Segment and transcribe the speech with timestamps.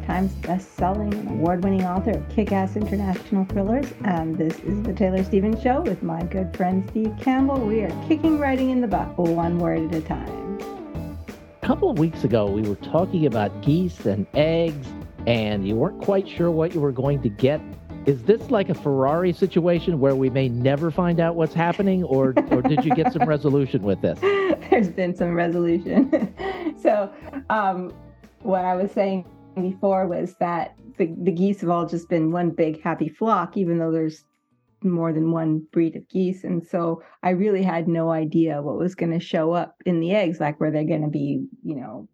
[0.00, 5.22] York Times best-selling and award-winning author of kick-ass international thrillers, and this is the Taylor
[5.22, 7.60] Stevens Show with my good friend Steve Campbell.
[7.60, 10.58] We are kicking writing in the butt, one word at a time.
[11.62, 14.86] A couple of weeks ago, we were talking about geese and eggs,
[15.26, 17.60] and you weren't quite sure what you were going to get.
[18.06, 22.32] Is this like a Ferrari situation where we may never find out what's happening, or,
[22.50, 24.18] or did you get some resolution with this?
[24.70, 26.34] There's been some resolution.
[26.82, 27.12] so,
[27.50, 27.92] um,
[28.42, 32.50] what I was saying before was that the, the geese have all just been one
[32.50, 34.24] big happy flock, even though there's
[34.82, 36.44] more than one breed of geese.
[36.44, 40.14] And so I really had no idea what was going to show up in the
[40.14, 42.08] eggs, like were they going to be, you know,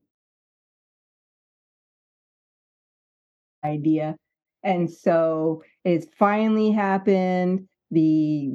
[3.65, 4.17] idea.
[4.63, 7.69] And so it's finally happened.
[7.91, 8.51] The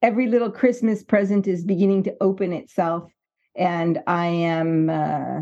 [0.00, 3.10] every little Christmas present is beginning to open itself,
[3.54, 5.40] and I am uh,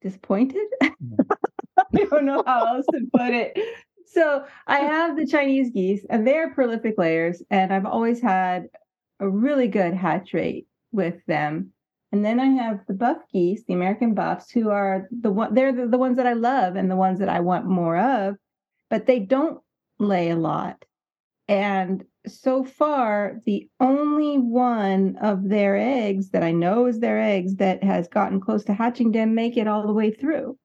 [0.00, 0.66] disappointed.
[2.00, 3.58] I don't know how else to put it.
[4.06, 8.68] So I have the Chinese geese, and they're prolific layers, and I've always had
[9.20, 11.72] a really good hatch rate with them.
[12.12, 15.72] And then I have the buff geese, the American buffs, who are the one they're
[15.72, 18.36] the, the ones that I love and the ones that I want more of,
[18.88, 19.60] but they don't
[19.98, 20.84] lay a lot.
[21.48, 27.56] And so far, the only one of their eggs that I know is their eggs
[27.56, 30.58] that has gotten close to hatching didn't make it all the way through.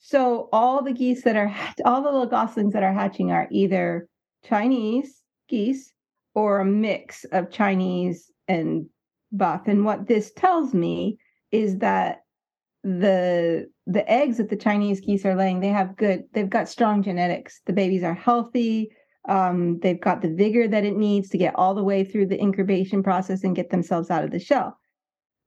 [0.00, 4.08] So all the geese that are all the little goslings that are hatching are either
[4.42, 5.92] Chinese geese
[6.34, 8.86] or a mix of Chinese and
[9.30, 9.62] buff.
[9.66, 11.18] And what this tells me
[11.52, 12.22] is that
[12.82, 17.02] the the eggs that the Chinese geese are laying, they have good, they've got strong
[17.02, 17.60] genetics.
[17.66, 18.90] The babies are healthy.
[19.28, 22.40] Um, they've got the vigor that it needs to get all the way through the
[22.40, 24.78] incubation process and get themselves out of the shell.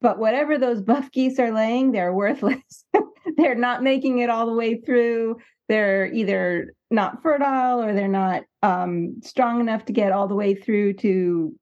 [0.02, 2.86] But whatever those buff geese are laying, they're worthless.
[3.38, 5.38] they're not making it all the way through.
[5.70, 10.56] They're either not fertile or they're not um, strong enough to get all the way
[10.56, 11.56] through to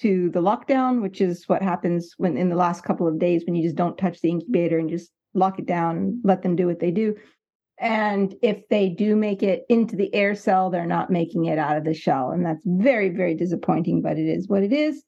[0.00, 3.54] to the lockdown, which is what happens when in the last couple of days when
[3.54, 6.66] you just don't touch the incubator and just lock it down and let them do
[6.66, 7.14] what they do.
[7.78, 11.76] And if they do make it into the air cell, they're not making it out
[11.76, 12.30] of the shell.
[12.30, 15.02] And that's very, very disappointing, but it is what it is.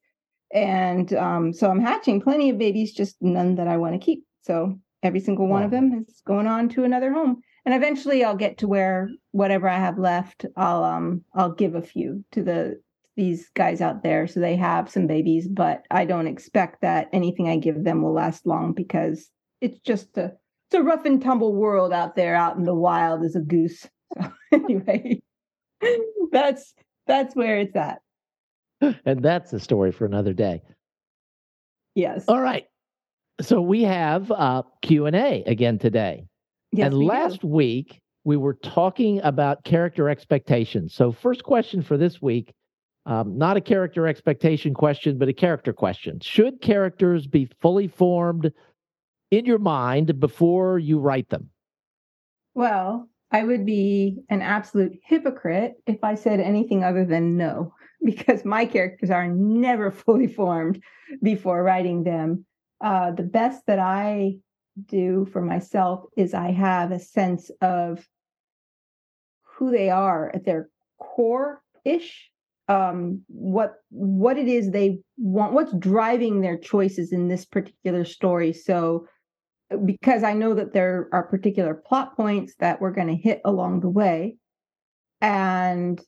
[0.52, 4.24] And um, so I'm hatching plenty of babies, just none that I want to keep.
[4.42, 5.66] So every single one wow.
[5.66, 7.40] of them is going on to another home.
[7.64, 11.82] And eventually I'll get to where whatever I have left, I'll um I'll give a
[11.82, 12.80] few to the
[13.16, 17.48] these guys out there so they have some babies, but I don't expect that anything
[17.48, 19.30] I give them will last long because
[19.60, 20.32] it's just a
[20.68, 23.86] it's a rough and tumble world out there out in the wild as a goose.
[24.14, 25.20] So anyway
[26.32, 26.74] that's
[27.06, 28.00] that's where it's at.
[29.06, 30.62] And that's a story for another day.
[31.94, 32.26] Yes.
[32.28, 32.66] All right
[33.40, 36.24] so we have uh, q&a again today
[36.72, 37.48] yes, and last do.
[37.48, 42.52] week we were talking about character expectations so first question for this week
[43.06, 48.52] um, not a character expectation question but a character question should characters be fully formed
[49.30, 51.50] in your mind before you write them?
[52.54, 57.74] Well, I would be an absolute hypocrite if I said anything other than no,
[58.04, 60.82] because my characters are never fully formed
[61.22, 62.46] before writing them.
[62.80, 64.36] Uh, the best that I
[64.86, 68.06] do for myself is I have a sense of
[69.42, 72.30] who they are at their core ish
[72.68, 78.52] um, what what it is they want what's driving their choices in this particular story
[78.52, 79.06] so
[79.84, 83.80] because I know that there are particular plot points that we're going to hit along
[83.80, 84.36] the way.
[85.20, 86.00] And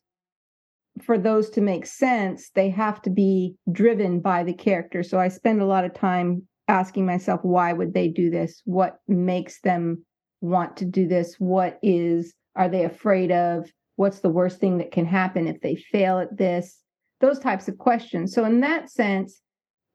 [1.02, 5.02] for those to make sense, they have to be driven by the character.
[5.02, 8.62] So I spend a lot of time asking myself, why would they do this?
[8.64, 10.04] What makes them
[10.40, 11.36] want to do this?
[11.38, 13.70] What is, are they afraid of?
[13.96, 16.80] What's the worst thing that can happen if they fail at this?
[17.20, 18.32] Those types of questions.
[18.32, 19.40] So, in that sense,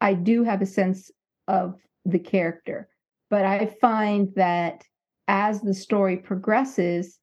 [0.01, 1.09] I do have a sense
[1.47, 2.89] of the character.
[3.29, 4.83] But I find that
[5.27, 7.17] as the story progresses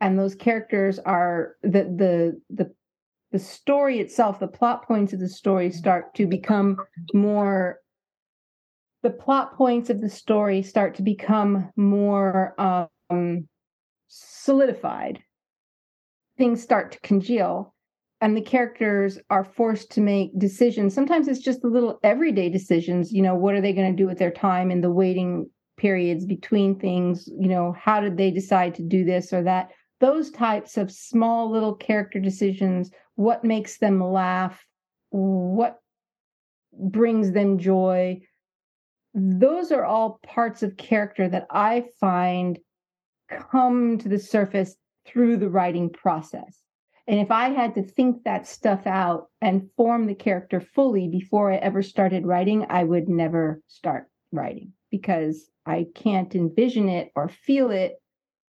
[0.00, 2.74] and those characters are the the the
[3.32, 6.76] the story itself, the plot points of the story start to become
[7.12, 7.80] more
[9.06, 13.46] the plot points of the story start to become more um,
[14.08, 15.22] solidified.
[16.36, 17.72] Things start to congeal.
[18.20, 20.92] and the characters are forced to make decisions.
[20.92, 23.12] Sometimes it's just the little everyday decisions.
[23.12, 26.24] You know, what are they going to do with their time in the waiting periods
[26.24, 27.28] between things?
[27.28, 29.70] You know, how did they decide to do this or that?
[30.00, 34.66] Those types of small little character decisions, what makes them laugh,
[35.10, 35.78] what
[36.72, 38.20] brings them joy.
[39.18, 42.58] Those are all parts of character that I find
[43.30, 44.76] come to the surface
[45.06, 46.60] through the writing process.
[47.06, 51.50] And if I had to think that stuff out and form the character fully before
[51.50, 57.28] I ever started writing, I would never start writing because I can't envision it or
[57.28, 57.94] feel it,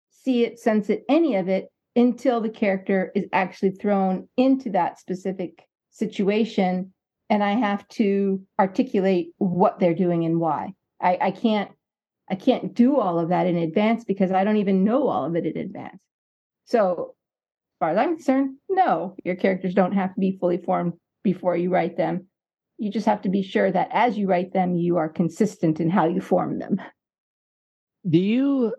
[0.10, 5.00] see it, sense it, any of it until the character is actually thrown into that
[5.00, 6.94] specific situation
[7.30, 10.74] and I have to articulate what they're doing and why.
[11.02, 11.72] I, I can't
[12.30, 15.36] I can't do all of that in advance because I don't even know all of
[15.36, 16.00] it in advance.
[16.66, 17.16] So,
[17.76, 20.94] as far as I'm concerned, no, your characters don't have to be fully formed
[21.24, 22.28] before you write them.
[22.78, 25.90] You just have to be sure that as you write them, you are consistent in
[25.90, 26.82] how you form them.
[28.10, 28.76] Do you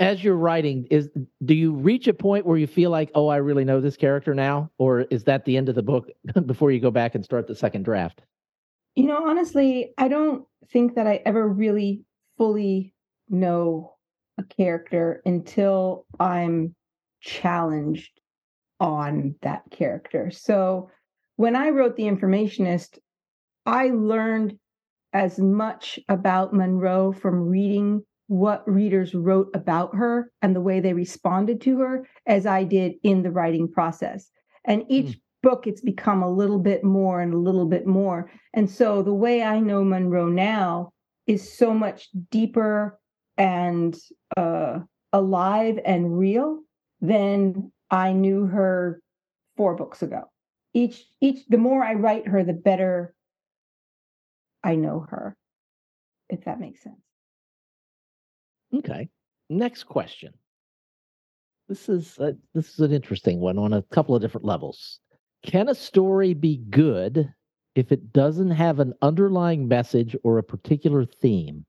[0.00, 1.08] as you're writing is
[1.44, 4.34] do you reach a point where you feel like oh i really know this character
[4.34, 6.10] now or is that the end of the book
[6.46, 8.22] before you go back and start the second draft?
[8.94, 12.02] You know honestly i don't think that i ever really
[12.36, 12.94] fully
[13.28, 13.94] know
[14.38, 16.74] a character until i'm
[17.20, 18.20] challenged
[18.80, 20.30] on that character.
[20.30, 20.90] So
[21.36, 22.98] when i wrote the informationist
[23.66, 24.58] i learned
[25.12, 30.92] as much about Munroe from reading what readers wrote about her and the way they
[30.92, 34.30] responded to her as I did in the writing process.
[34.64, 35.20] And each mm.
[35.42, 38.30] book, it's become a little bit more and a little bit more.
[38.52, 40.92] And so the way I know Munroe now
[41.26, 42.98] is so much deeper
[43.38, 43.98] and
[44.36, 44.80] uh,
[45.12, 46.60] alive and real
[47.00, 49.00] than I knew her
[49.56, 50.24] four books ago.
[50.74, 53.14] Each each the more I write her, the better
[54.62, 55.34] I know her,
[56.28, 57.07] if that makes sense.
[58.74, 59.08] Okay.
[59.48, 60.32] Next question.
[61.68, 65.00] This is a, this is an interesting one on a couple of different levels.
[65.44, 67.32] Can a story be good
[67.74, 71.64] if it doesn't have an underlying message or a particular theme?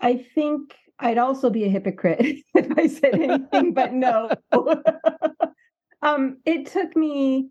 [0.00, 2.20] I think I'd also be a hypocrite
[2.54, 4.30] if I said anything but no.
[6.02, 7.50] um, it took me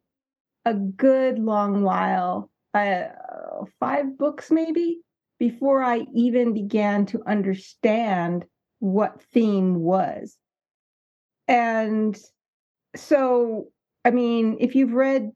[0.65, 3.06] a good long while, uh,
[3.79, 5.00] five books maybe,
[5.40, 8.46] before I even began to understand
[8.80, 10.38] what theme was.
[11.48, 12.18] And
[12.96, 13.68] so,
[14.04, 15.32] I mean, if you've read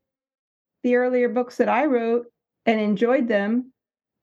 [0.84, 2.28] the earlier books that I wrote
[2.66, 3.72] and enjoyed them,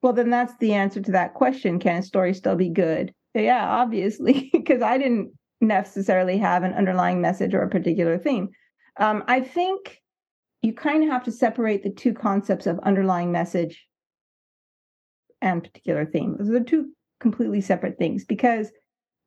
[0.02, 1.78] well, then that's the answer to that question.
[1.78, 3.12] Can a story still be good?
[3.34, 8.50] Yeah, obviously, because I didn't necessarily have an underlying message or a particular theme.
[8.98, 10.00] Um, I think
[10.62, 13.86] you kind of have to separate the two concepts of underlying message
[15.42, 16.36] and particular theme.
[16.38, 16.90] Those are two
[17.20, 18.70] completely separate things because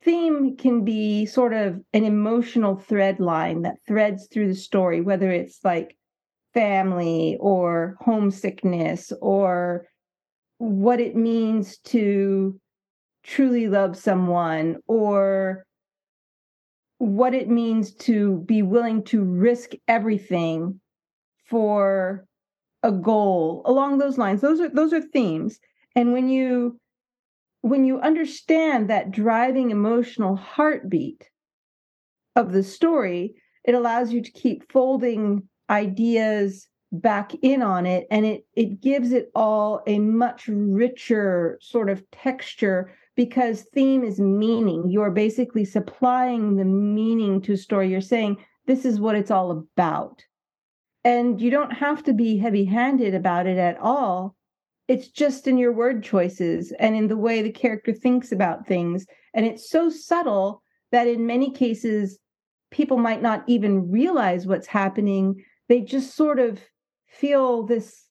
[0.04, 5.30] theme can be sort of an emotional thread line that threads through the story, whether
[5.30, 5.98] it's like
[6.54, 9.86] family or homesickness or
[10.58, 12.60] what it means to
[13.24, 15.66] truly love someone or
[16.98, 20.80] what it means to be willing to risk everything
[21.46, 22.26] for
[22.84, 25.60] a goal along those lines those are those are themes
[25.96, 26.80] and when you
[27.62, 31.30] when you understand that driving emotional heartbeat
[32.36, 38.26] of the story, it allows you to keep folding ideas back in on it and
[38.26, 44.90] it it gives it all a much richer sort of texture because theme is meaning.
[44.90, 47.90] You're basically supplying the meaning to a story.
[47.90, 50.24] You're saying this is what it's all about.
[51.04, 54.36] And you don't have to be heavy-handed about it at all
[54.90, 59.06] it's just in your word choices and in the way the character thinks about things.
[59.36, 62.18] And it's so subtle that in many cases,
[62.72, 65.46] people might not even realize what's happening.
[65.68, 66.60] They just sort of
[67.08, 68.08] feel this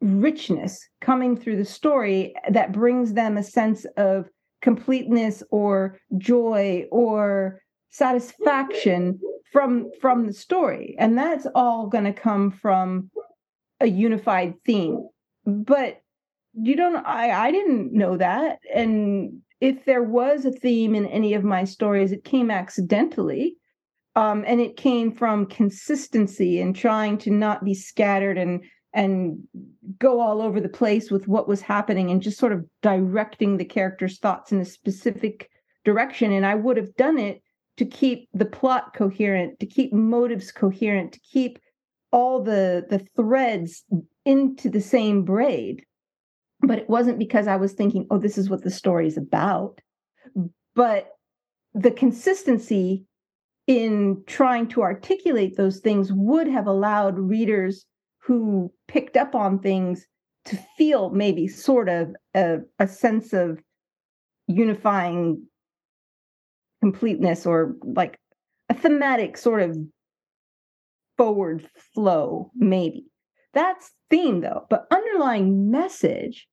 [0.00, 4.28] richness coming through the story that brings them a sense of
[4.62, 9.20] completeness or joy or satisfaction
[9.52, 13.10] from from the story and that's all going to come from
[13.80, 15.08] a unified theme
[15.46, 16.00] but
[16.54, 21.34] you don't i i didn't know that and if there was a theme in any
[21.34, 23.56] of my stories it came accidentally
[24.14, 29.38] um, and it came from consistency and trying to not be scattered and and
[29.98, 33.64] go all over the place with what was happening and just sort of directing the
[33.64, 35.50] character's thoughts in a specific
[35.84, 37.42] direction and i would have done it
[37.76, 41.58] to keep the plot coherent, to keep motives coherent, to keep
[42.12, 43.84] all the the threads
[44.26, 45.82] into the same braid.
[46.60, 49.80] But it wasn't because I was thinking, oh, this is what the story is about.
[50.74, 51.08] But
[51.72, 53.04] the consistency
[53.66, 57.84] in trying to articulate those things would have allowed readers
[58.18, 60.06] who picked up on things
[60.46, 63.58] to feel maybe sort of a, a sense of
[64.46, 65.42] unifying
[66.80, 68.18] completeness or like
[68.68, 69.76] a thematic sort of
[71.16, 73.06] forward flow, maybe.
[73.54, 76.46] That's theme though, but underlying message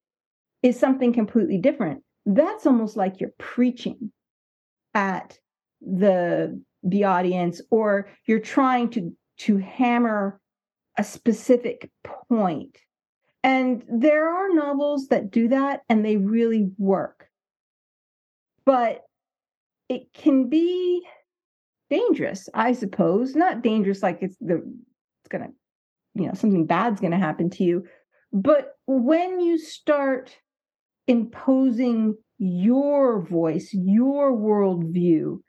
[0.62, 2.04] is something completely different.
[2.26, 4.12] That's almost like you're preaching
[4.94, 5.38] at
[5.82, 10.40] the the audience or you're trying to to hammer
[10.98, 11.90] a specific
[12.30, 12.78] point.
[13.44, 17.28] And there are novels that do that and they really work.
[18.66, 19.02] But
[19.90, 21.06] it can be
[21.90, 23.36] dangerous, I suppose.
[23.36, 25.50] Not dangerous like it's the it's gonna,
[26.16, 27.86] you know, something bad's gonna happen to you.
[28.32, 30.38] But when you start
[31.08, 35.40] imposing your voice, your worldview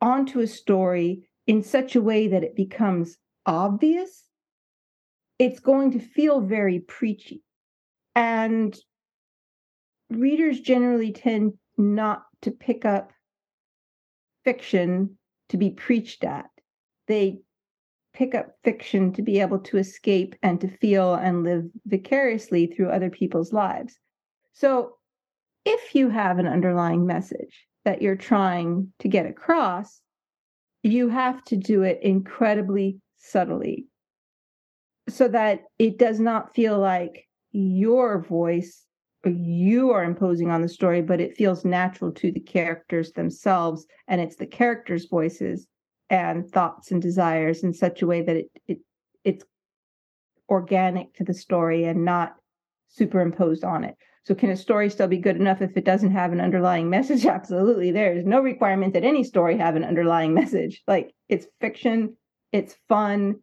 [0.00, 4.24] onto a story in such a way that it becomes obvious,
[5.38, 7.42] it's going to feel very preachy.
[8.14, 8.76] And
[10.10, 13.12] readers generally tend not to pick up
[14.44, 16.46] fiction to be preached at.
[17.08, 17.40] They
[18.16, 22.88] pick up fiction to be able to escape and to feel and live vicariously through
[22.88, 23.98] other people's lives.
[24.54, 24.94] So,
[25.66, 30.00] if you have an underlying message that you're trying to get across,
[30.82, 33.86] you have to do it incredibly subtly
[35.08, 38.86] so that it does not feel like your voice
[39.24, 43.84] you are imposing on the story, but it feels natural to the characters themselves.
[44.06, 45.66] And it's the characters' voices
[46.10, 48.78] and thoughts and desires in such a way that it, it
[49.24, 49.44] it's
[50.48, 52.36] organic to the story and not
[52.88, 53.96] superimposed on it.
[54.24, 57.26] So can a story still be good enough if it doesn't have an underlying message?
[57.26, 57.92] Absolutely.
[57.92, 60.82] There is no requirement that any story have an underlying message.
[60.86, 62.16] Like it's fiction,
[62.52, 63.36] it's fun,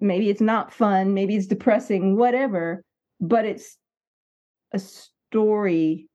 [0.00, 2.82] maybe it's not fun, maybe it's depressing, whatever,
[3.20, 3.76] but it's
[4.72, 6.08] a story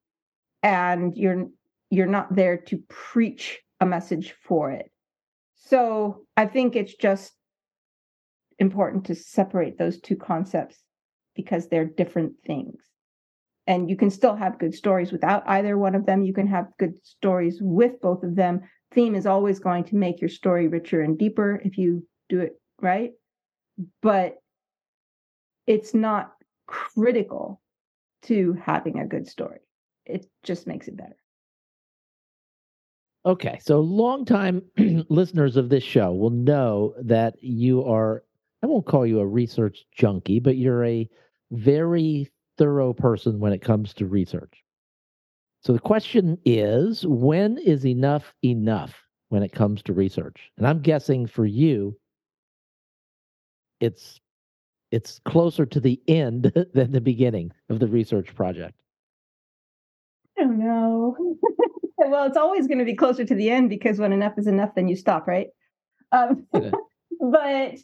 [0.61, 1.47] and you're
[1.89, 4.89] you're not there to preach a message for it.
[5.65, 7.33] So I think it's just
[8.59, 10.77] important to separate those two concepts
[11.35, 12.83] because they're different things.
[13.65, 16.23] And you can still have good stories without either one of them.
[16.23, 18.61] You can have good stories with both of them.
[18.91, 22.59] Theme is always going to make your story richer and deeper if you do it
[22.81, 23.11] right.
[24.01, 24.35] But
[25.65, 26.33] it's not
[26.67, 27.61] critical
[28.23, 29.59] to having a good story.
[30.05, 31.15] It just makes it better.
[33.25, 34.61] Okay, so longtime
[35.09, 38.23] listeners of this show will know that you are,
[38.61, 41.09] I won't call you a research junkie, but you're a
[41.51, 44.63] very thorough person when it comes to research.
[45.61, 48.93] So the question is when is enough enough
[49.29, 50.51] when it comes to research?
[50.57, 51.97] And I'm guessing for you,
[53.79, 54.19] it's
[54.91, 58.75] it's closer to the end than the beginning of the research project.
[60.37, 61.37] I don't know.
[62.13, 64.69] Well, it's always going to be closer to the end because when enough is enough,
[64.75, 65.47] then you stop, right?
[66.11, 66.45] Um,
[67.19, 67.75] but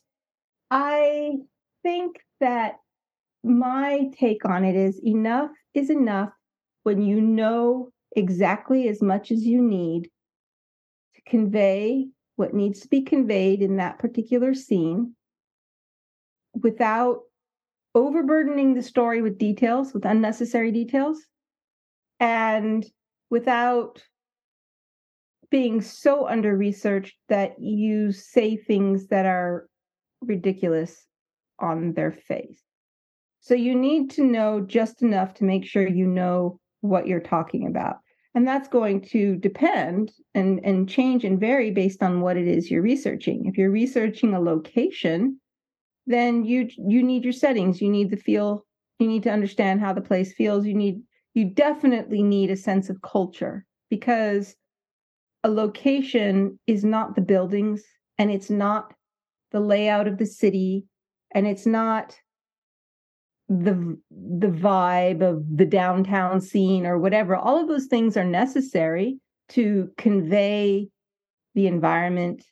[0.70, 1.32] I
[1.82, 2.76] think that
[3.44, 6.30] my take on it is enough is enough
[6.84, 10.12] when you know exactly as much as you need
[11.16, 12.06] to convey
[12.36, 15.16] what needs to be conveyed in that particular scene
[16.54, 17.22] without
[17.96, 21.20] overburdening the story with details, with unnecessary details,
[22.20, 22.86] and
[23.32, 24.04] without
[25.52, 29.68] being so under researched that you say things that are
[30.22, 31.06] ridiculous
[31.60, 32.62] on their face.
[33.42, 37.68] So you need to know just enough to make sure you know what you're talking
[37.68, 37.98] about.
[38.36, 42.70] And that's going to depend and, and change and vary based on what it is
[42.70, 43.46] you're researching.
[43.46, 45.40] If you're researching a location,
[46.10, 48.66] then you you need your settings you need the feel
[48.98, 51.02] you need to understand how the place feels you need
[51.36, 54.56] you definitely need a sense of culture because
[55.44, 57.84] a location is not the buildings
[58.18, 58.94] and it's not
[59.52, 60.86] the layout of the city
[61.34, 62.16] and it's not
[63.48, 69.20] the the vibe of the downtown scene or whatever all of those things are necessary
[69.48, 70.88] to convey
[71.56, 72.44] the environment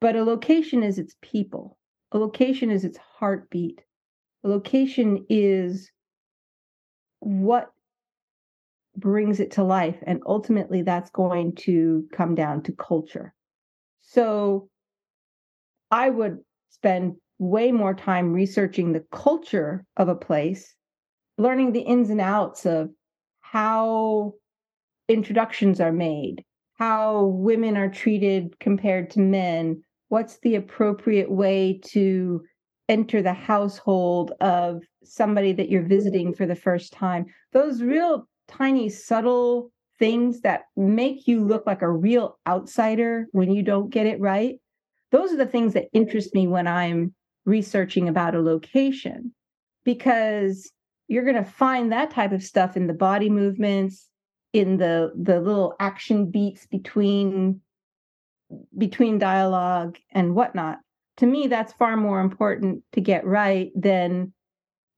[0.00, 1.78] but a location is its people
[2.12, 3.82] a location is its heartbeat.
[4.44, 5.90] A location is
[7.20, 7.70] what
[8.98, 9.96] brings it to life.
[10.06, 13.34] And ultimately, that's going to come down to culture.
[14.00, 14.68] So
[15.90, 16.38] I would
[16.70, 20.74] spend way more time researching the culture of a place,
[21.36, 22.90] learning the ins and outs of
[23.40, 24.34] how
[25.08, 32.42] introductions are made, how women are treated compared to men, what's the appropriate way to
[32.88, 37.26] enter the household of somebody that you're visiting for the first time.
[37.52, 43.62] Those real tiny, subtle things that make you look like a real outsider when you
[43.62, 44.56] don't get it right.
[45.10, 47.14] Those are the things that interest me when I'm
[47.44, 49.32] researching about a location
[49.84, 50.70] because
[51.08, 54.08] you're going to find that type of stuff in the body movements
[54.52, 57.60] in the the little action beats between
[58.76, 60.78] between dialogue and whatnot
[61.18, 64.32] to me that's far more important to get right than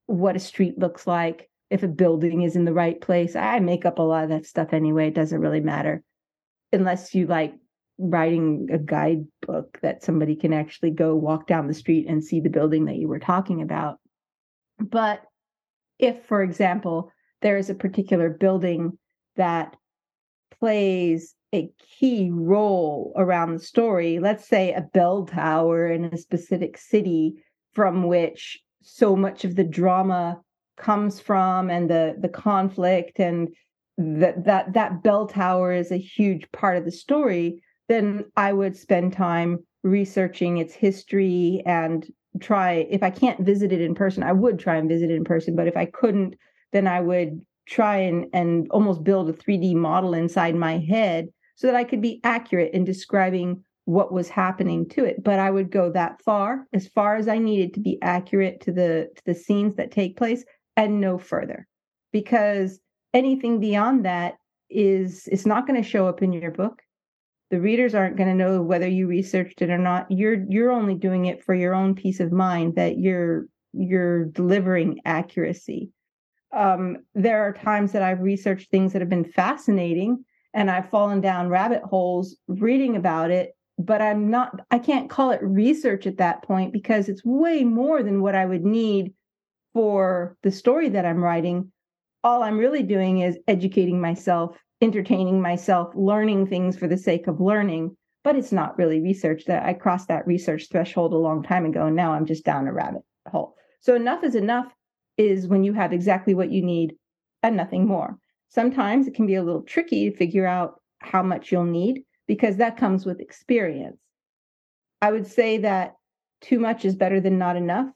[0.05, 3.85] what a street looks like if a building is in the right place i make
[3.85, 6.03] up a lot of that stuff anyway it doesn't really matter
[6.73, 7.53] unless you like
[8.01, 12.49] writing a guidebook that somebody can actually go walk down the street and see the
[12.49, 13.99] building that you were talking about.
[14.79, 15.21] But
[15.99, 17.11] if, for example,
[17.41, 18.97] there is a particular building
[19.35, 19.75] that
[20.59, 26.77] plays a key role around the story, let's say a bell tower in a specific
[26.77, 30.41] city from which so much of the drama
[30.81, 33.49] comes from and the the conflict and
[33.97, 38.77] that that that bell tower is a huge part of the story then I would
[38.77, 42.07] spend time researching its history and
[42.39, 45.23] try if I can't visit it in person, I would try and visit it in
[45.23, 45.55] person.
[45.55, 46.35] But if I couldn't,
[46.71, 51.67] then I would try and and almost build a 3D model inside my head so
[51.67, 55.23] that I could be accurate in describing what was happening to it.
[55.23, 58.71] But I would go that far, as far as I needed to be accurate to
[58.71, 60.45] the to the scenes that take place
[60.75, 61.67] and no further.
[62.11, 62.79] Because
[63.13, 64.35] anything beyond that
[64.69, 66.81] is it's not going to show up in your book
[67.49, 70.95] the readers aren't going to know whether you researched it or not you're you're only
[70.95, 75.91] doing it for your own peace of mind that you're you're delivering accuracy
[76.53, 81.21] um, there are times that i've researched things that have been fascinating and i've fallen
[81.21, 86.17] down rabbit holes reading about it but i'm not i can't call it research at
[86.17, 89.13] that point because it's way more than what i would need
[89.73, 91.71] for the story that i'm writing
[92.23, 97.39] all i'm really doing is educating myself entertaining myself, learning things for the sake of
[97.39, 99.45] learning, but it's not really research.
[99.45, 102.67] That I crossed that research threshold a long time ago, and now I'm just down
[102.67, 103.55] a rabbit hole.
[103.79, 104.73] So enough is enough
[105.17, 106.95] is when you have exactly what you need
[107.43, 108.17] and nothing more.
[108.49, 112.57] Sometimes it can be a little tricky to figure out how much you'll need because
[112.57, 113.97] that comes with experience.
[115.01, 115.95] I would say that
[116.41, 117.87] too much is better than not enough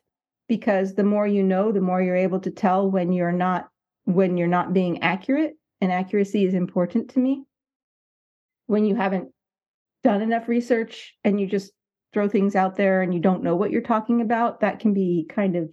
[0.47, 3.69] because the more you know, the more you're able to tell when you're not
[4.05, 7.43] when you're not being accurate and accuracy is important to me.
[8.67, 9.29] When you haven't
[10.03, 11.71] done enough research and you just
[12.13, 15.27] throw things out there and you don't know what you're talking about, that can be
[15.29, 15.69] kind of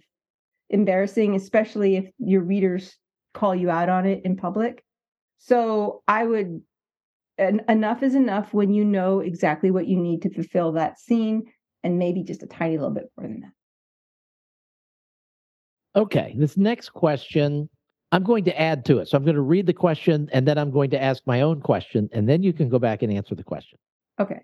[0.69, 2.97] embarrassing, especially if your readers
[3.33, 4.83] call you out on it in public.
[5.37, 6.61] So I would,
[7.37, 11.43] en- enough is enough when you know exactly what you need to fulfill that scene
[11.83, 13.51] and maybe just a tiny little bit more than that.
[15.95, 17.69] Okay, this next question
[18.13, 19.07] I'm going to add to it.
[19.07, 21.61] So I'm going to read the question and then I'm going to ask my own
[21.61, 23.79] question, and then you can go back and answer the question.
[24.19, 24.41] Okay.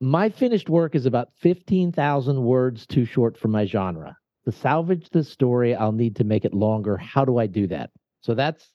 [0.00, 4.16] My finished work is about 15,000 words too short for my genre.
[4.44, 6.96] To salvage the story, I'll need to make it longer.
[6.96, 7.90] How do I do that?
[8.22, 8.72] So that's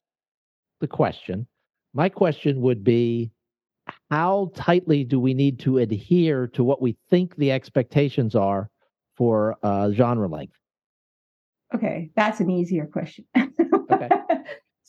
[0.79, 1.45] the question.
[1.93, 3.31] My question would be
[4.09, 8.69] how tightly do we need to adhere to what we think the expectations are
[9.17, 10.58] for uh, genre length?
[11.73, 13.25] Okay, that's an easier question.
[13.91, 14.09] okay.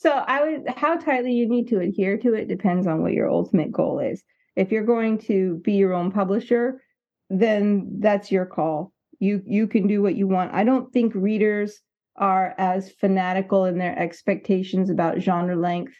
[0.01, 3.29] So I would how tightly you need to adhere to it depends on what your
[3.29, 4.23] ultimate goal is.
[4.55, 6.81] If you're going to be your own publisher,
[7.29, 8.93] then that's your call.
[9.19, 10.55] You you can do what you want.
[10.55, 11.81] I don't think readers
[12.15, 15.93] are as fanatical in their expectations about genre length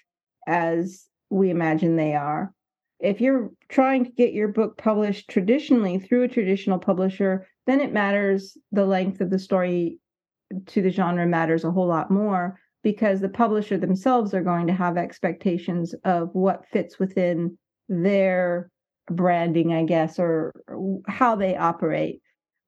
[0.47, 2.55] as we imagine they are.
[2.99, 7.93] If you're trying to get your book published traditionally through a traditional publisher, then it
[7.93, 9.99] matters the length of the story
[10.67, 14.73] to the genre matters a whole lot more because the publisher themselves are going to
[14.73, 18.69] have expectations of what fits within their
[19.09, 20.53] branding i guess or
[21.07, 22.21] how they operate.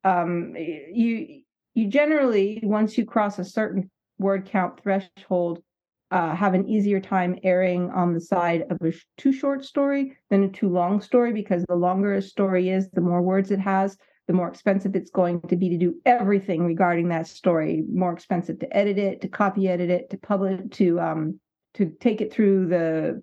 [0.03, 1.41] Um, you
[1.73, 5.63] you generally once you cross a certain word count threshold
[6.11, 10.43] uh, have an easier time erring on the side of a too short story than
[10.43, 13.97] a too long story because the longer a story is the more words it has
[14.27, 17.83] the more expensive it's going to be to do everything regarding that story.
[17.91, 21.39] More expensive to edit it, to copy edit it, to publish, to um,
[21.75, 23.21] to take it through the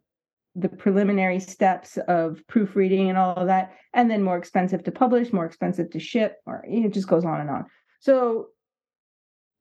[0.56, 5.32] the preliminary steps of proofreading and all of that, and then more expensive to publish,
[5.32, 7.66] more expensive to ship, or it just goes on and on.
[8.00, 8.48] So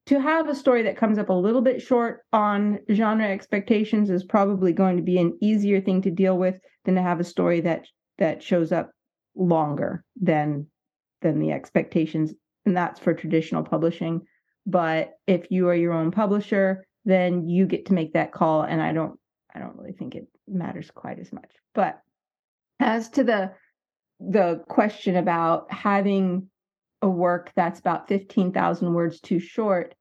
[0.07, 4.23] to have a story that comes up a little bit short on genre expectations is
[4.23, 7.61] probably going to be an easier thing to deal with than to have a story
[7.61, 7.85] that
[8.17, 8.91] that shows up
[9.35, 10.65] longer than
[11.21, 12.33] than the expectations
[12.65, 14.21] and that's for traditional publishing.
[14.65, 18.81] But if you are your own publisher then you get to make that call and
[18.81, 19.17] i don't
[19.55, 21.49] i don't really think it matters quite as much.
[21.73, 22.01] But
[22.79, 23.51] as to the
[24.19, 26.49] the question about having
[27.01, 29.95] a work that's about 15,000 words too short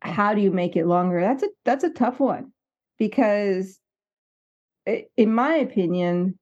[0.00, 1.20] how do you make it longer?
[1.20, 2.52] That's a that's a tough one
[2.98, 3.78] because
[4.86, 6.38] in my opinion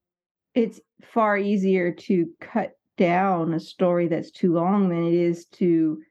[0.55, 6.02] it's far easier to cut down a story that's too long than it is to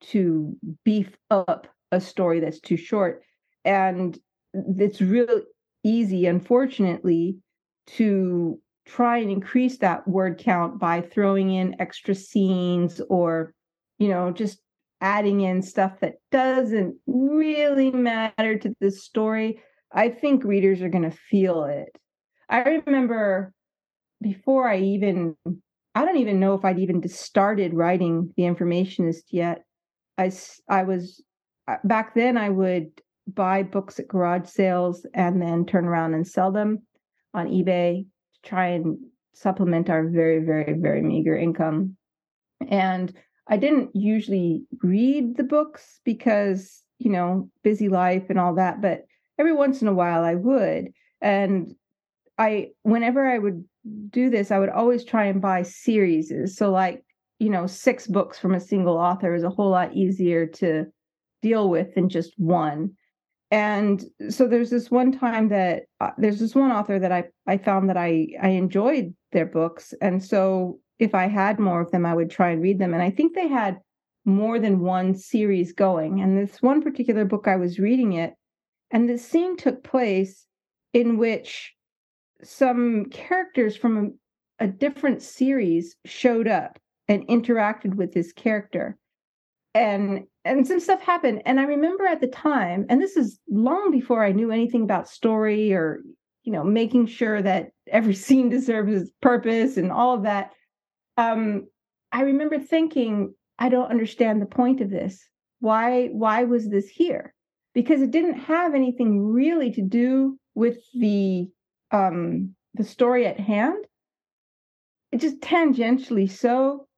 [0.00, 3.22] to beef up a story that's too short.
[3.64, 4.18] And
[4.52, 5.42] it's real
[5.82, 7.38] easy unfortunately
[7.86, 13.54] to try and increase that word count by throwing in extra scenes or
[13.98, 14.60] you know just
[15.00, 19.60] adding in stuff that doesn't really matter to the story.
[19.92, 21.96] I think readers are going to feel it.
[22.48, 23.52] I remember
[24.24, 25.36] before i even
[25.94, 29.64] i don't even know if i'd even started writing the informationist yet
[30.18, 30.30] i
[30.68, 31.22] i was
[31.68, 32.88] uh, back then i would
[33.26, 36.82] buy books at garage sales and then turn around and sell them
[37.32, 38.04] on ebay
[38.34, 38.98] to try and
[39.32, 41.96] supplement our very very very meager income
[42.68, 43.12] and
[43.48, 49.04] I didn't usually read the books because, you know, busy life and all that, but
[49.38, 50.92] every once in a while I would.
[51.20, 51.74] And
[52.38, 53.64] I, whenever I would
[54.10, 56.32] do this, I would always try and buy series.
[56.56, 57.04] So, like,
[57.38, 60.86] you know, six books from a single author is a whole lot easier to
[61.42, 62.92] deal with than just one.
[63.50, 67.58] And so there's this one time that uh, there's this one author that I I
[67.58, 72.06] found that I I enjoyed their books, and so if I had more of them,
[72.06, 72.94] I would try and read them.
[72.94, 73.78] And I think they had
[74.24, 76.20] more than one series going.
[76.20, 78.34] And this one particular book, I was reading it,
[78.90, 80.46] and the scene took place
[80.92, 81.73] in which
[82.44, 84.14] some characters from
[84.60, 86.78] a, a different series showed up
[87.08, 88.96] and interacted with this character.
[89.74, 91.42] And and some stuff happened.
[91.46, 95.08] And I remember at the time, and this is long before I knew anything about
[95.08, 96.00] story or
[96.44, 100.52] you know making sure that every scene deserves its purpose and all of that
[101.16, 101.66] um,
[102.12, 105.28] I remember thinking, I don't understand the point of this.
[105.60, 107.34] Why why was this here?
[107.74, 111.48] Because it didn't have anything really to do with the
[111.94, 113.84] um, the story at hand.
[115.12, 116.88] It just tangentially so.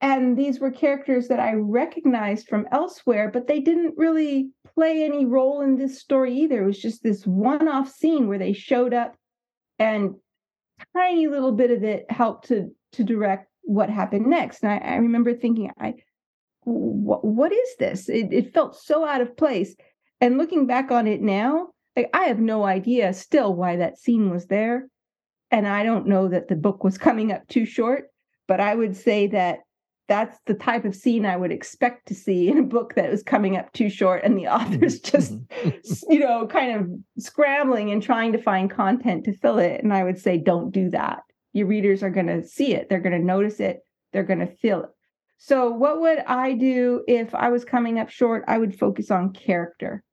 [0.00, 5.26] And these were characters that I recognized from elsewhere, but they didn't really play any
[5.26, 6.62] role in this story either.
[6.62, 9.16] It was just this one off scene where they showed up
[9.78, 10.14] and
[10.94, 14.62] tiny little bit of it helped to to direct what happened next.
[14.62, 15.94] And I, I remember thinking, I
[16.62, 18.08] what, what is this?
[18.08, 19.74] It, it felt so out of place.
[20.20, 24.30] And looking back on it now, like, I have no idea still why that scene
[24.30, 24.88] was there.
[25.50, 28.10] And I don't know that the book was coming up too short,
[28.46, 29.60] but I would say that
[30.08, 33.24] that's the type of scene I would expect to see in a book that was
[33.24, 35.16] coming up too short and the author's mm-hmm.
[35.16, 36.12] just, mm-hmm.
[36.12, 39.82] you know, kind of scrambling and trying to find content to fill it.
[39.82, 41.22] And I would say, don't do that
[41.56, 43.80] your readers are going to see it, they're going to notice it,
[44.12, 44.90] they're going to feel it.
[45.38, 48.44] So, what would I do if I was coming up short?
[48.46, 50.04] I would focus on character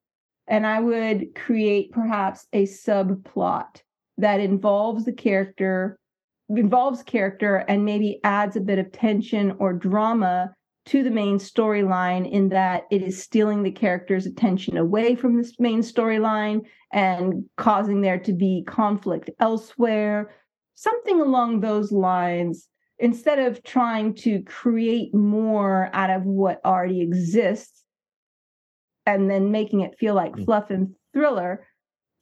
[0.47, 3.81] and I would create perhaps a subplot
[4.17, 5.97] that involves the character,
[6.49, 10.53] involves character, and maybe adds a bit of tension or drama
[10.85, 15.57] to the main storyline in that it is stealing the character's attention away from this
[15.59, 20.31] main storyline and causing there to be conflict elsewhere.
[20.75, 22.67] Something along those lines
[22.99, 27.82] instead of trying to create more out of what already exists
[29.05, 30.45] and then making it feel like mm.
[30.45, 31.65] fluff and thriller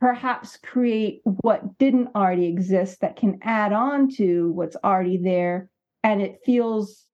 [0.01, 5.69] perhaps create what didn't already exist that can add on to what's already there.
[6.03, 7.05] And it feels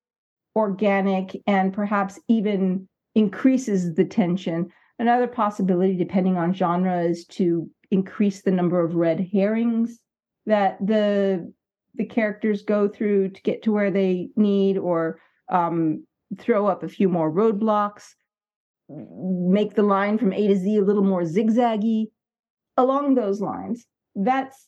[0.56, 4.70] organic and perhaps even increases the tension.
[5.00, 10.00] Another possibility depending on genre is to increase the number of red herrings
[10.46, 11.54] that the
[11.96, 16.06] the characters go through to get to where they need or um,
[16.38, 18.14] throw up a few more roadblocks
[18.90, 22.06] make the line from a to z a little more zigzaggy
[22.78, 24.68] along those lines that's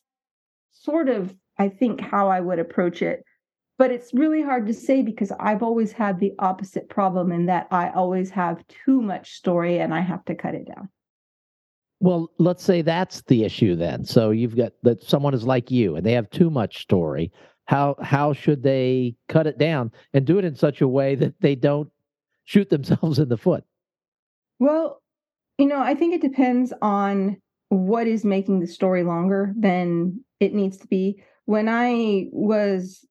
[0.71, 3.23] sort of i think how i would approach it
[3.77, 7.67] but it's really hard to say because i've always had the opposite problem in that
[7.71, 10.89] i always have too much story and i have to cut it down
[12.01, 14.05] Well, let's say that's the issue then.
[14.05, 17.31] So you've got that someone is like you and they have too much story.
[17.65, 21.33] How how should they cut it down and do it in such a way that
[21.41, 21.89] they don't
[22.45, 23.63] shoot themselves in the foot?
[24.59, 25.01] Well,
[25.57, 27.37] you know, I think it depends on
[27.69, 31.23] what is making the story longer than it needs to be.
[31.45, 33.05] When I was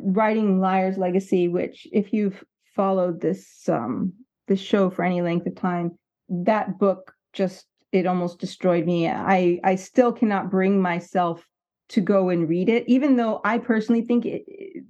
[0.00, 2.42] writing Liar's Legacy, which if you've
[2.74, 4.12] followed this um
[4.48, 5.92] this show for any length of time,
[6.28, 9.08] that book just it almost destroyed me.
[9.08, 11.46] I I still cannot bring myself
[11.92, 14.44] to go and read it, even though I personally think it,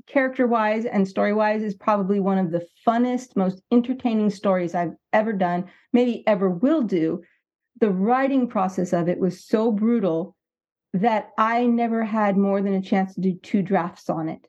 [0.07, 4.95] character wise and story wise is probably one of the funnest, most entertaining stories I've
[5.13, 7.23] ever done, maybe ever will do.
[7.81, 10.37] The writing process of it was so brutal
[10.95, 14.47] that I never had more than a chance to do two drafts on it.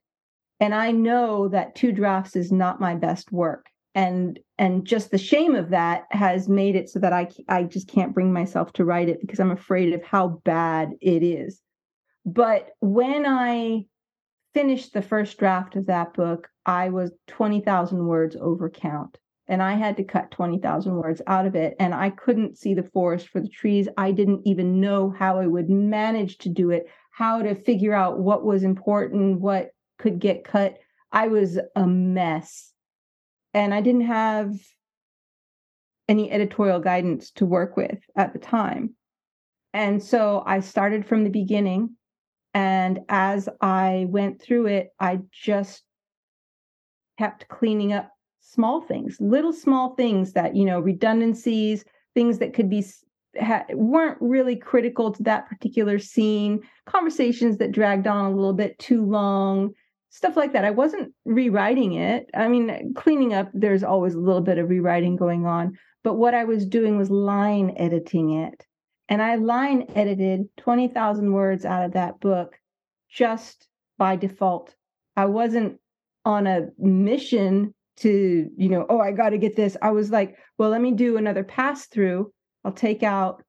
[0.60, 5.18] And I know that two drafts is not my best work and and just the
[5.18, 8.86] shame of that has made it so that I I just can't bring myself to
[8.86, 11.62] write it because I'm afraid of how bad it is.
[12.26, 13.86] But when I
[14.54, 19.74] finished the first draft of that book, I was 20,000 words over count and I
[19.74, 23.42] had to cut 20,000 words out of it and I couldn't see the forest for
[23.42, 23.90] the trees.
[23.98, 28.20] I didn't even know how I would manage to do it, how to figure out
[28.20, 30.78] what was important, what could get cut.
[31.12, 32.72] I was a mess
[33.54, 34.56] and I didn't have
[36.08, 38.96] any editorial guidance to work with at the time.
[39.74, 41.96] And so I started from the beginning.
[42.54, 45.84] And as I went through it, I just
[47.18, 48.12] kept cleaning up
[48.42, 52.86] small things, little small things that, you know, redundancies, things that could be
[53.40, 58.78] ha- weren't really critical to that particular scene, conversations that dragged on a little bit
[58.78, 59.72] too long,
[60.10, 60.66] stuff like that.
[60.66, 62.30] I wasn't rewriting it.
[62.36, 65.78] I mean, cleaning up, there's always a little bit of rewriting going on.
[66.04, 68.66] But what I was doing was line editing it.
[69.10, 72.58] And I line edited 20,000 words out of that book
[73.10, 74.76] just by default.
[75.16, 75.80] I wasn't
[76.26, 79.78] on a mission to, you know, oh, I got to get this.
[79.82, 82.32] I was like, well, let me do another pass through.
[82.64, 83.44] I'll take out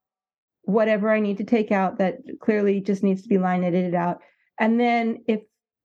[0.62, 4.18] whatever I need to take out that clearly just needs to be line edited out.
[4.58, 5.40] And then if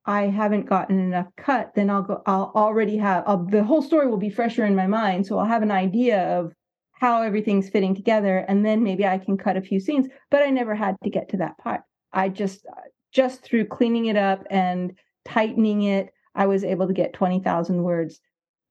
[0.05, 4.07] I haven't gotten enough cut, then I'll go, I'll already have, I'll, the whole story
[4.07, 5.27] will be fresher in my mind.
[5.27, 6.53] So I'll have an idea of
[6.99, 8.39] how everything's fitting together.
[8.47, 11.29] And then maybe I can cut a few scenes, but I never had to get
[11.29, 11.81] to that part.
[12.13, 12.81] I just, uh,
[13.11, 14.93] just through cleaning it up and
[15.25, 18.19] tightening it, I was able to get 20,000 words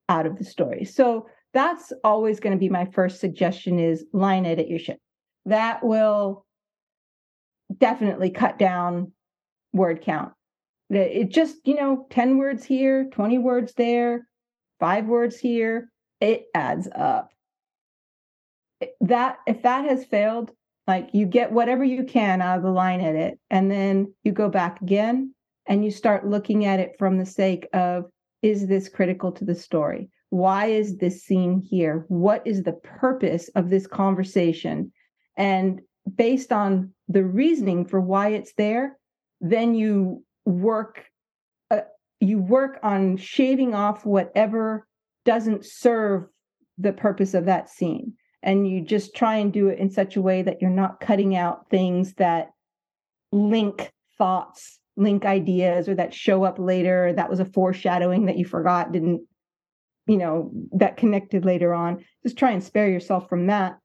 [0.09, 0.85] out of the story.
[0.85, 5.01] So that's always going to be my first suggestion is line edit your shit.
[5.47, 6.45] That will
[7.77, 9.13] definitely cut down
[9.73, 10.33] word count
[10.91, 14.27] it just, you know, 10 words here, 20 words there,
[14.81, 17.31] five words here, it adds up.
[19.01, 20.53] That if that has failed,
[20.87, 24.49] like you get whatever you can out of the line edit, and then you go
[24.49, 25.35] back again
[25.67, 28.07] and you start looking at it from the sake of
[28.43, 30.11] is this critical to the story?
[30.31, 32.05] Why is this scene here?
[32.09, 34.93] What is the purpose of this conversation?
[35.37, 35.81] And
[36.17, 38.99] based on the reasoning for why it's there,
[39.41, 41.05] then you work
[41.71, 41.81] uh,
[42.21, 44.87] you work on shaving off whatever
[45.25, 46.27] doesn't serve
[46.79, 50.23] the purpose of that scene and you just try and do it in such a
[50.23, 52.51] way that you're not cutting out things that
[53.33, 58.45] link thoughts link ideas or that show up later that was a foreshadowing that you
[58.45, 59.23] forgot didn't
[60.07, 63.79] you know that connected later on just try and spare yourself from that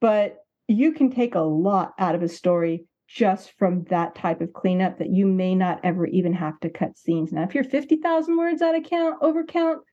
[0.00, 0.36] but
[0.68, 4.98] you can take a lot out of a story just from that type of cleanup
[4.98, 7.30] that you may not ever even have to cut scenes.
[7.30, 9.82] Now, if you're 50,000 words out of count, over count,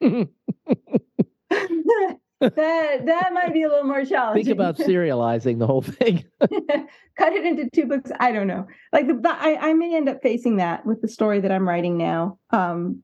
[2.40, 4.44] that that might be a little more challenging.
[4.44, 6.24] Think about serializing the whole thing.
[6.40, 8.10] Cut it into two books.
[8.18, 8.66] I don't know.
[8.92, 11.98] Like the, I, I may end up facing that with the story that I'm writing
[11.98, 12.38] now.
[12.50, 13.02] Um,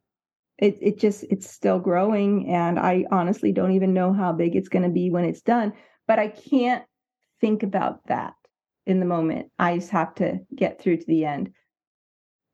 [0.58, 4.70] it it just it's still growing, and I honestly don't even know how big it's
[4.70, 5.74] going to be when it's done.
[6.08, 6.84] But I can't
[7.40, 8.32] think about that
[8.86, 9.50] in the moment.
[9.58, 11.50] I just have to get through to the end.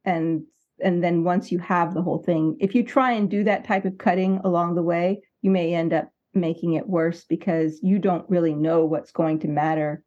[0.04, 0.44] And
[0.82, 3.84] and then once you have the whole thing, if you try and do that type
[3.84, 8.28] of cutting along the way, you may end up making it worse because you don't
[8.30, 10.02] really know what's going to matter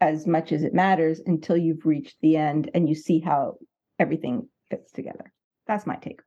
[0.00, 3.54] as much as it matters until you've reached the end and you see how
[3.98, 5.32] everything fits together.
[5.66, 6.20] That's my take.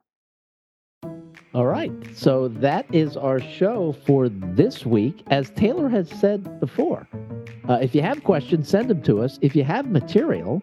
[1.53, 1.91] All right.
[2.13, 5.23] So that is our show for this week.
[5.27, 7.07] As Taylor has said before,
[7.69, 9.39] uh, if you have questions, send them to us.
[9.41, 10.62] If you have material,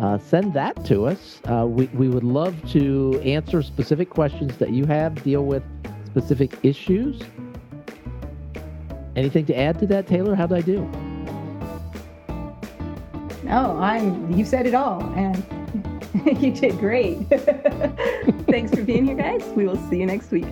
[0.00, 1.40] uh, send that to us.
[1.44, 5.62] Uh, we, we would love to answer specific questions that you have, deal with
[6.06, 7.22] specific issues.
[9.16, 10.34] Anything to add to that, Taylor?
[10.34, 10.80] How'd I do?
[13.42, 14.30] No, I'm.
[14.32, 15.42] You said it all, and
[16.40, 17.18] you did great.
[18.46, 19.42] Thanks for being here, guys.
[19.56, 20.46] We will see you next week.